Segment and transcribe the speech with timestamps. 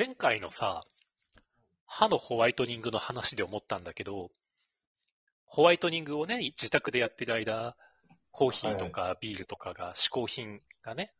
[0.00, 0.82] 前回のさ、
[1.84, 4.30] 歯のホワイトニングの話で思ったんだけど、
[5.44, 7.76] ホワイトニングをね、自宅でやってる間、
[8.30, 11.12] コーヒーとかビールとかが、嗜好品がね、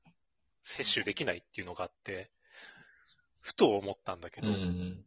[0.62, 2.30] 摂取できないっていうのがあって、
[3.42, 5.04] ふと思ったんだけど、うんうん。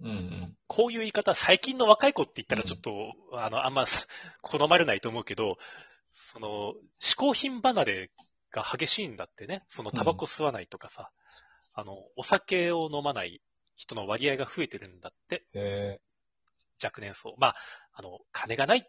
[0.00, 0.56] うんうん。
[0.66, 3.84] こういう言い方、最近の若い子って言ったらちょっと、あの、あんま
[4.40, 5.58] 好まれないと思うけど、
[6.10, 8.10] その、嗜好品離れ
[8.50, 9.62] が激しいんだってね。
[9.68, 11.12] その、タバコ吸わないとかさ、
[11.74, 13.40] あの、お酒を飲まない
[13.76, 16.00] 人の割合が増えてるんだって、へ
[16.82, 17.34] 若年層。
[17.38, 17.56] まあ、
[17.94, 18.82] あの、金がないっ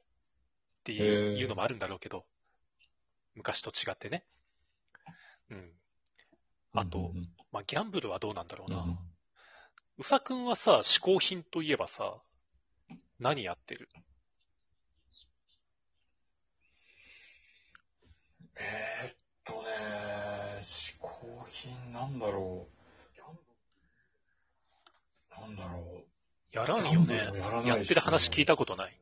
[0.83, 2.25] ていうのもあるんだろうけど、
[3.35, 4.25] 昔と違ってね。
[5.49, 5.57] うん。
[5.57, 5.61] ー
[6.73, 8.81] あとうんうんまあ、ギャンブルはどうなんだろうな。
[8.81, 8.97] うん
[9.99, 12.19] うさくんはさ、嗜好品といえばさ、
[13.19, 13.89] 何やってる？
[18.55, 19.15] え
[22.03, 22.73] なんだろう。
[25.41, 26.03] なんだろ
[26.51, 27.63] やらんよねやらない。
[27.63, 28.99] しやってる話聞いたことない。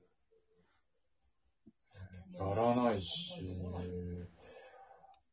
[2.33, 2.43] う。
[2.43, 3.57] やらないし、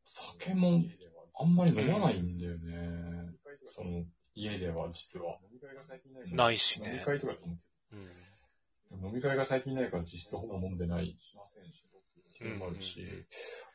[0.04, 0.82] 酒も
[1.38, 3.34] あんまり飲まないんだよね。
[3.68, 5.38] その、家では実は。
[6.32, 7.00] ないしね飲み。
[7.04, 7.34] 会とか
[7.92, 9.06] うん。
[9.06, 11.14] 飲み会が最近ないから実質ほぼ飲んでない
[12.40, 13.26] うんのもあるし、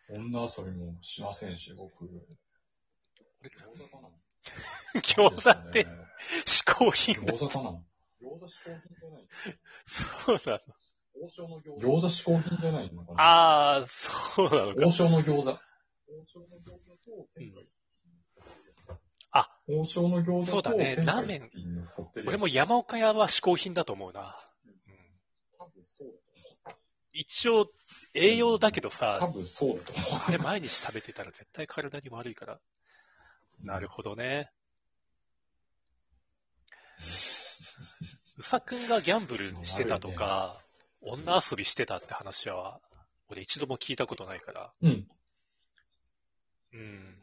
[0.10, 2.10] 女遊びもしませんし、僕。
[5.02, 5.88] 餃子って
[6.46, 7.34] 嗜好品だ。
[7.34, 7.72] 餃子かな
[8.22, 9.28] 餃子嗜好品じゃない。
[9.86, 10.60] そうなの。
[11.22, 11.80] 王将の餃子。
[11.80, 14.92] 餃子嗜好品じゃないのかなああ、そうなのか王。
[14.92, 15.50] 将の餃子。
[15.50, 17.68] 王将の餃子と天下一
[19.32, 21.50] あ、王将の餃子とそうだねラーメン
[22.28, 24.38] 俺も山岡屋は嗜好品だと思うな。
[24.66, 24.74] うん
[25.58, 26.08] 多分そう
[26.66, 26.74] だ
[27.16, 27.68] 一応、
[28.16, 30.22] 栄養だけど多さ、分そうだと思う。
[30.28, 32.60] あれ毎日食べてたら絶対体に悪いから。
[33.64, 34.52] なるほどね。
[38.38, 40.62] うさくんがギャンブルしてたとか、
[41.02, 42.82] 女遊びしてたって話は、
[43.30, 44.74] 俺一度も聞いたことないから。
[44.82, 45.08] うん。
[46.74, 47.20] うん。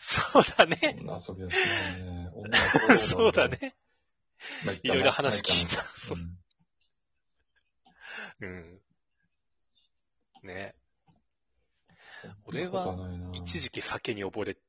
[0.00, 0.98] そうだね。
[1.00, 2.30] 女遊びはしないね。
[2.34, 3.48] 女遊びそうだ。
[3.48, 3.74] ね。
[4.64, 5.86] まあいろいろ話聞いたう
[8.40, 8.80] うん
[10.42, 10.48] うん。
[10.48, 10.74] ね。
[12.46, 12.96] 俺は
[13.32, 14.60] 一時期酒に溺れた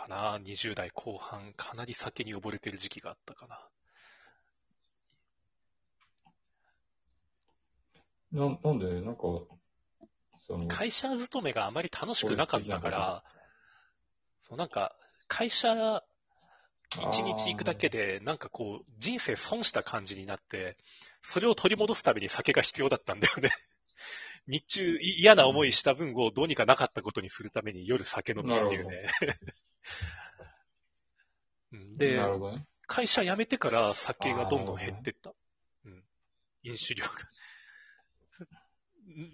[0.00, 0.38] かな。
[0.38, 3.68] 20代後半、かなり酒に溺れてる時期があったかな。
[8.32, 9.22] ななんで、なんか、
[10.38, 13.24] その、会社勤めがあまり楽しくなかったから、
[14.42, 14.94] そうなんか、
[15.26, 16.02] 会社
[16.90, 20.76] 一日行くだけで、なんかこう、人生損した感じになって、
[21.22, 23.50] それを取り戻すために酒が必要だったんだよね。
[24.46, 29.08] 日中い嫌な思いした分をどうにかなかったことにするために夜酒飲むっていうね。
[31.72, 32.66] うんで、なるほどね。
[32.86, 35.32] 会社辞めてから酒がどんどん減ってった。
[35.84, 36.04] うん。
[36.64, 37.12] 飲酒量が。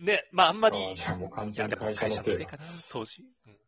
[0.01, 3.23] ね、まああんまり、じゃあもう完全に会会社のせいかな、当時。
[3.47, 3.59] うん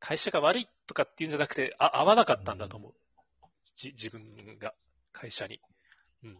[0.00, 2.94] 会社が悪いとかっていうんじゃなくて、あ、合わなかったんだと思う。
[3.76, 4.74] じ自分が、
[5.12, 5.60] 会社に。
[6.24, 6.38] うん。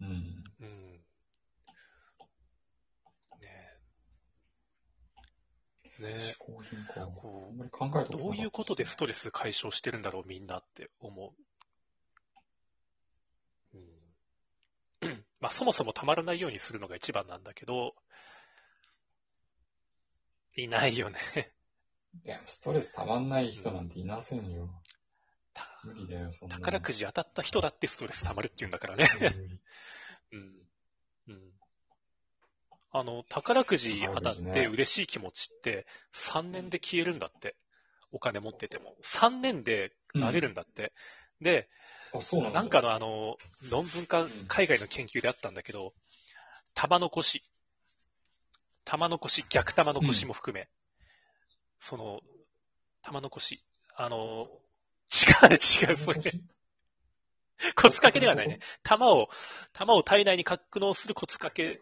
[0.00, 0.44] うん。
[0.60, 0.99] うん。
[6.08, 6.14] え。
[6.16, 11.34] ねこまり考えどういうことでストレス解消してるんだろう、みんなって思
[13.72, 13.76] う。
[15.02, 15.24] うん。
[15.40, 17.94] まあ、そもそもたまらないようにするのが一番なんだけど、
[20.56, 21.18] いないよね。
[22.24, 24.68] いや、ストレスたまんない人なんていませんよ。
[25.52, 26.60] た無理だよ、そんなの。
[26.60, 29.06] 宝くじ当たった人だってストレス溜まるって言うんだからね。
[30.32, 30.68] うん。
[31.28, 31.59] うん。
[32.92, 37.56] あの、宝くじ当たって嬉しい気持ちって3年で消えるんだって。
[38.12, 38.96] お金持ってても。
[39.02, 40.92] 3年で慣れるんだって。
[41.40, 41.68] で、
[42.12, 42.50] なんだ。
[42.50, 43.36] なんかのあの、
[43.70, 45.94] 論文かうん海外の研究であったんだけど、
[46.74, 47.44] 玉残し。
[48.84, 50.68] 玉残し、逆玉残しも含め。
[51.78, 52.20] その、
[53.02, 53.64] 玉残し。
[53.94, 54.48] あの、
[55.12, 56.20] 違う違う、それ。
[57.76, 58.58] コツかけではないね。
[58.82, 59.28] 玉を、
[59.72, 61.80] 玉を体内に格納するコツかけ。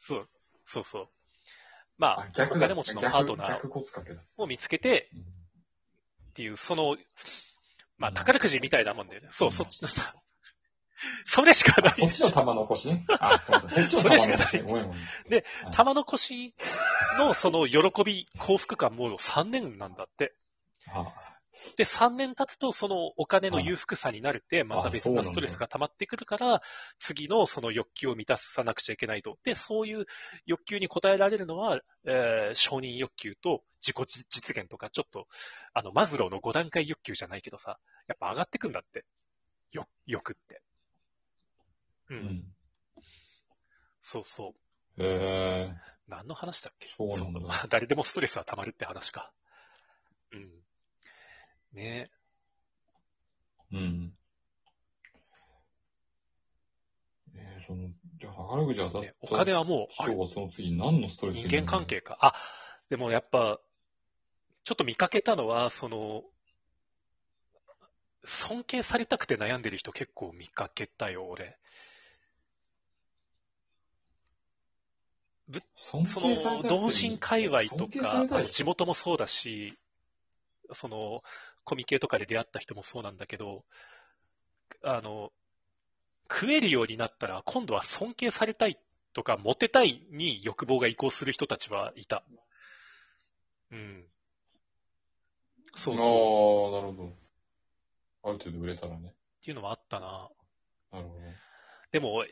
[0.00, 0.28] そう、
[0.64, 1.08] そうそう。
[1.98, 2.68] まああ、、逆おだ。
[2.68, 4.22] 金持ちのパートナー逆コツかけだ。
[4.38, 6.96] を見つけてうんっていう、その、
[7.98, 9.28] まあ、うん宝くじみたいなもんだよね。
[9.30, 10.14] そう、うんそっちのさ。
[11.24, 13.06] それしかないそっちの玉残しね。
[13.08, 13.70] あ、そうだ。
[13.70, 14.58] そっしかない玉残し。
[14.62, 15.04] ごめんごめん。
[15.30, 16.54] ではい、玉残し
[17.18, 20.34] のその喜び、幸福感も3年なんだって。
[20.88, 21.12] あ
[21.76, 26.62] で、3年経つとそのお金の裕福さになるって、また別なストレスが溜まってくるから、
[26.98, 29.38] 次のその欲求を満たさなくちゃいけないと。
[29.44, 30.06] で、そういう
[30.46, 35.26] 欲求に応えられるのは、えー承認欲求と自己実現とか、ちょっと、
[35.72, 39.04] あの、マズローの5段階欲求じゃないけどさ、やっぱ上がってくんだって。
[39.72, 40.62] よ、欲って。
[42.10, 42.14] う。
[42.14, 42.54] うんん。
[44.00, 44.54] そうそ
[44.98, 45.02] う。
[45.02, 45.06] へ
[45.68, 45.74] え。
[46.08, 46.88] 何の話だっけ？
[46.96, 49.32] そうなんだまあ 誰でもストレスは溜まるって話か。
[50.32, 50.50] うん。
[51.72, 52.10] ね
[53.72, 54.12] うん。
[57.36, 57.88] えー、その、
[58.20, 60.12] じゃあ、宝くじ当たっお金はもう、あれ？
[60.12, 62.18] 人はその次何のストレスに人間関係か。
[62.20, 62.34] あ、
[62.88, 63.60] でもやっぱ、
[64.64, 66.24] ちょっと見かけたのは、その、
[68.24, 71.56] 尊敬されたくて悩んでる人結構見かけたよ、俺。
[75.74, 79.78] 尊そ敬されたっての、同人界隈とか、地元もそうだし、
[80.72, 81.22] その、
[81.64, 83.64] コミケとかで出会った人もそうなんだけど、
[84.82, 85.32] あの、
[86.30, 88.78] 食えるようになったら、今度は尊敬されたい
[89.12, 92.24] とか、モテたいに欲望が移行する人たちはいた。
[93.72, 94.04] うん。
[95.74, 96.06] そうそう。
[96.72, 97.20] っああ、なるほど。
[98.22, 99.14] ある程度売れたらね。
[99.42, 100.28] ていうのはあったな。
[100.92, 101.20] なるほど。
[101.92, 102.24] でも、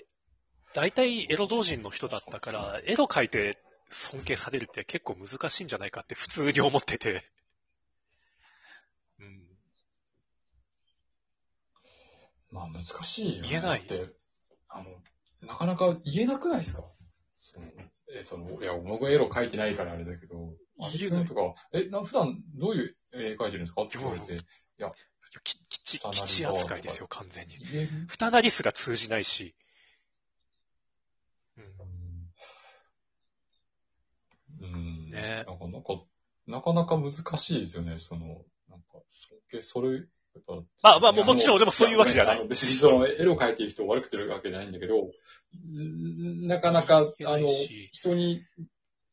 [0.75, 3.59] 大体エロ同人の人だったから、エロ描いて
[3.91, 7.25] 尊敬されるって結構難しいんじゃないかって普通に思ってて。
[9.19, 9.49] うん。
[12.51, 13.49] まあ難しいよ、ね。
[13.49, 13.87] 言えない。
[13.87, 14.13] だって、
[14.69, 14.91] あの、
[15.47, 16.85] なかなか言えなくないですか？
[17.35, 17.67] その、
[18.15, 23.83] え、その、いや、僕はエロ描いてないからあれだけど、あ言えないとか、え、な普段どういう絵描いてるんですか？
[23.83, 24.41] って言われて、
[25.45, 27.59] ききっち、きち扱いですよ、完全に。
[27.59, 28.07] 言える？
[28.09, 29.55] 二なりすが通じないし。
[31.59, 31.65] うん。
[34.61, 35.11] うん。
[35.11, 35.45] ね。
[35.47, 36.03] なんか、なんか、
[36.47, 38.27] なかなか難しいですよね、その、
[38.69, 40.07] なんか、尊敬、それ、
[40.83, 45.11] まあまあもちろん俺もそういうわけじゃない別にその、エロ描いてる人を悪くてるわけじゃないんだけど、
[45.67, 47.03] んなかなか、あ
[47.39, 47.49] の、
[47.93, 48.45] 人に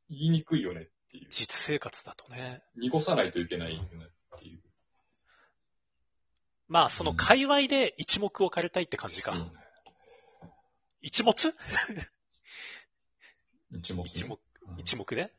[0.09, 1.27] 言いにくいよねっていう。
[1.29, 2.61] 実生活だとね。
[2.75, 3.87] 濁さないといけないよね
[4.37, 4.61] っていう。
[6.67, 9.33] まあ、その界隈で一目置かれたいって感じか。
[9.33, 9.51] そうね
[11.01, 12.09] 一目一目ね。
[13.77, 14.33] 一目、
[14.67, 15.31] うん 一目で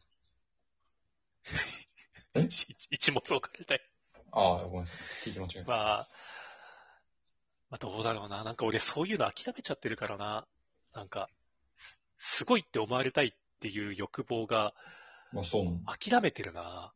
[2.34, 3.80] え一一目置かれたい。
[4.32, 4.96] ああ、ごめんなさい。
[5.28, 5.70] 聞いて間違えた。
[5.70, 6.08] まあ、
[7.70, 8.44] まあどうだろうな。
[8.44, 10.46] なんか俺そういうの諦めちゃってるからな。
[10.94, 11.28] なんか、
[11.76, 11.98] す
[12.38, 14.74] すごいって思われたいっていう欲望が
[15.32, 15.78] まあそうなの。
[15.86, 16.92] 諦めてるな。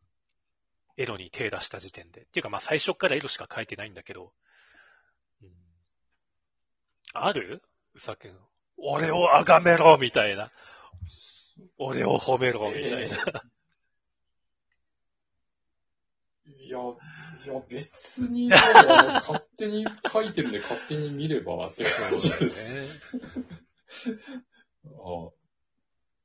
[0.97, 2.23] エロに手出した時点で。
[2.23, 4.33] っていうかまあ最初からエロしか書いてないんだけど。
[5.43, 5.49] うん、
[7.15, 7.63] ある？
[7.95, 8.37] うさくん。
[8.77, 10.51] 俺を崇めろみたいな。
[11.79, 13.43] 俺を褒めろみたいな。
[16.59, 23.01] いや、いや、別に、 勝手に書いてるんで勝手に見ればって感じです。
[24.85, 25.31] ああ。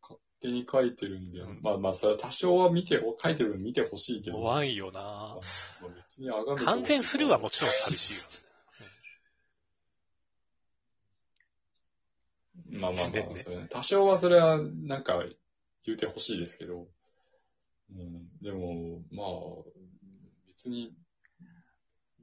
[0.02, 1.62] 勝手に書いてるんで、うん。
[1.62, 4.38] まあまあ、それは多少は見て、書いてるの見てほしいけど。
[4.38, 5.40] 怖いよな。
[5.82, 5.88] ま。
[5.88, 8.46] あ別にあがめてほしい完全スルーはもちろん寂しいよ。
[12.68, 13.30] まあまあまね。
[13.34, 15.24] あ、それ多少はそれはなんか
[15.86, 16.88] 言うてほしいですけど、
[17.92, 19.28] うん、でも、まあ、
[20.56, 20.96] 別に、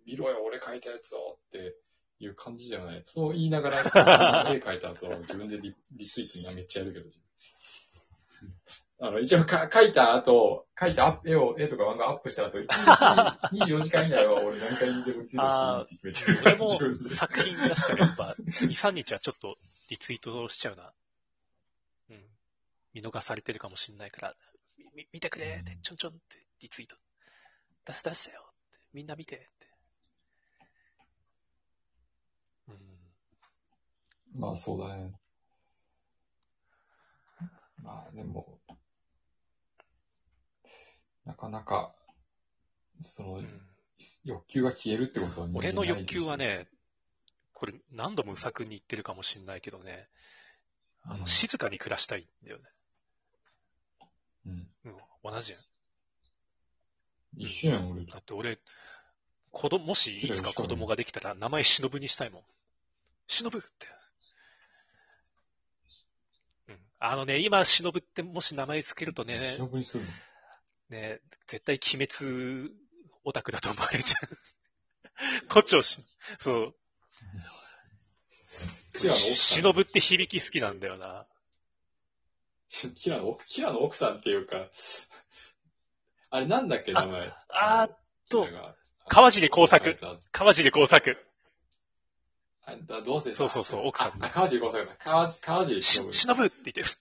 [0.06, 1.76] 見ろよ、俺書いたやつをって
[2.18, 3.02] いう感じじゃない。
[3.04, 7.10] そう言いながら、 絵描いた後は自分でリリツイートめっちゃやるけど。
[9.00, 16.68] あの、一応か書いた後、書いた絵を、絵とか漫画アップした後、1日24時間以内は俺何回にでもリツイートしてって決めてる俺も
[17.10, 19.58] 作品出したらやっぱ、2、3日はちょっと
[19.90, 20.92] リツイートしちゃうな。
[22.10, 22.24] うん。
[22.94, 24.34] 見逃されてるかもしんないから、
[24.78, 26.20] みみ見てくれって、ちょんちょんって
[26.60, 26.96] リツイート。
[27.84, 28.78] 出し出したよって。
[28.92, 29.46] みんな見てって。
[32.68, 32.72] う
[34.38, 34.40] ん。
[34.40, 35.12] まあそうだね。
[37.82, 38.60] まあでも、
[41.24, 41.94] なかなか、
[43.02, 43.68] その、うん
[44.24, 46.66] 欲求が消えるってことは人間俺の欲求は、ね、
[47.52, 50.08] これ何度もうさくんに言ってるかもしんないけどね、
[51.04, 52.64] あの、うん静かに暮らしたいんだよね。
[54.46, 54.52] うん。
[54.86, 55.60] うん、同じやん。
[57.36, 58.18] 一緒やん、俺とだ。
[58.18, 58.58] って俺、
[59.50, 62.42] 子供、もしいつか子供ができたら名前忍にしたいもん。
[63.28, 63.58] 忍って。
[66.68, 66.78] うん。
[66.98, 70.10] あのね、今忍ってもし名前つけるとね、忍にするの
[70.90, 72.70] ね、絶対鬼滅
[73.24, 74.38] オタクだと思われちゃう。
[75.48, 76.00] こちょし、
[76.38, 76.74] そう。
[78.94, 79.62] キラの奥さん。
[79.62, 81.26] 忍って響き好きなんだよな。
[82.94, 84.70] キラの奥、キラの奥さんっていうか、
[86.32, 87.30] あれなんだっけ、名前。
[87.50, 87.98] あーっ
[88.30, 88.48] と
[89.06, 89.98] 川尻工作。
[90.00, 91.16] あ川尻工作。
[92.64, 94.96] あんたどうせそうそうそう奥さん川尻工作だ。
[95.04, 96.98] 川尻、川尻し忍、忍ぶって言って、ス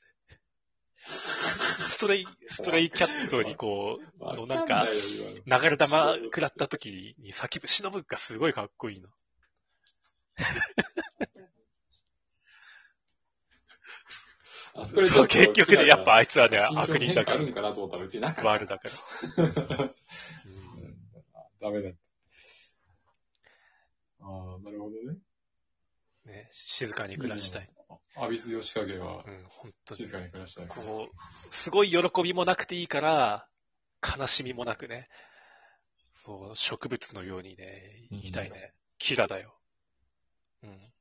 [1.97, 9.07] トレイ、 ストレイキャットにこう、あの、なんか、流れ玉食らった時に叫ぶ忍ぶがすごいかっこいいの。
[14.74, 17.48] あそこそう、結局ね、やっぱあいつはね、悪人だから変化ある。
[17.51, 18.50] んかなと思ったら別になかった。
[18.50, 18.90] ワールだか
[19.38, 19.84] ら。
[19.84, 19.96] うん
[21.62, 21.90] ダメだ。
[24.22, 25.20] ああ、なるほどね。
[26.25, 27.70] ね、静かに暮らしたい。
[28.16, 30.12] アビス吉影はうん、本当に静。
[30.12, 30.68] かに暮らしたい。
[30.68, 33.48] こう、すごい喜びもなくていいから、
[34.18, 35.08] 悲しみもなくね、
[36.13, 38.74] そう、植物のようにね、生きたいね。
[38.98, 39.56] キラだよ。
[40.63, 40.92] うん。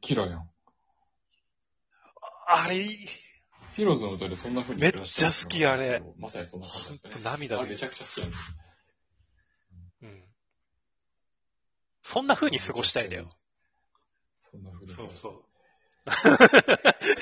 [0.00, 0.50] キラやん。
[2.48, 2.84] あれ、
[3.74, 6.00] ヒローズの歌でそんな風にめっちゃ好きあれ。
[6.16, 7.24] まさにそんな感じほんとですね。
[7.24, 7.84] 涙であれめち。
[7.84, 8.40] ゃくちゃ好きなんです。
[10.02, 10.24] うん。
[12.02, 13.28] そんな風に過ごしたいんだよ。。
[14.38, 14.92] そんな風に。
[14.92, 15.44] そうそう。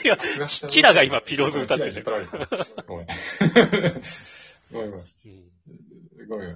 [0.05, 2.83] いや、うキラが今ピローズ歌ってる引っ張られた。
[2.83, 3.07] ごめん。
[4.71, 5.07] ごめんごめん。
[5.25, 6.29] うん。
[6.29, 6.49] ごめん。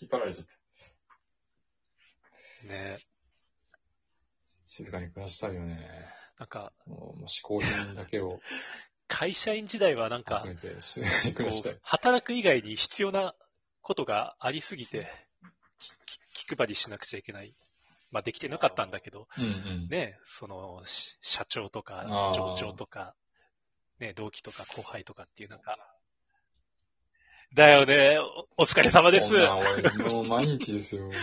[0.00, 0.46] 引っ張られちゃっ
[2.62, 2.68] た。
[2.68, 2.96] ね
[4.64, 6.23] 静かに暮らしたいよね。
[6.38, 8.40] なんか、もう、品だけを
[9.06, 10.42] 会社員時代はなんか。
[11.82, 13.34] 働く以外に必要な
[13.82, 15.06] ことがありすぎて、
[16.32, 17.54] き気配りしなくちゃいけない。
[18.10, 19.48] まあ、できてなかったんだけど、うんう
[19.86, 19.88] ん。
[19.88, 23.14] ね、その、し社長とか上長とか、
[23.98, 25.78] ね、同期とか後輩とかっていうなんか、
[27.54, 28.18] だよね、
[28.58, 31.10] おお疲れ様ですもう毎日ですよ。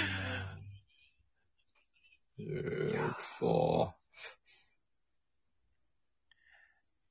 [2.39, 3.93] えー、くそ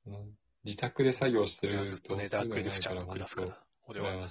[0.11, 4.27] うん自宅で作業してると、ね、ダークエルフちゃんと暮らすから、俺は。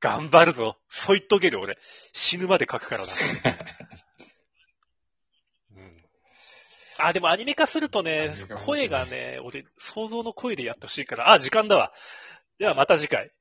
[0.00, 0.76] 頑張るぞ。
[0.88, 1.76] そう言っとける俺。
[2.12, 3.12] 死ぬまで書くからな。
[5.74, 5.90] うん。
[6.98, 8.32] あ、でもアニメ化するとね
[8.64, 11.92] 声がね、俺、想像の声でやってほしいから、あ、時間だわ。
[12.58, 13.32] ではまた次回。